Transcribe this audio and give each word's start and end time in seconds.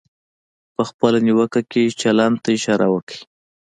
په 0.75 0.81
خپله 0.89 1.17
نیوکه 1.25 1.61
کې 1.71 1.93
چلند 2.01 2.35
ته 2.43 2.49
اشاره 2.57 2.87
وکړئ. 2.91 3.19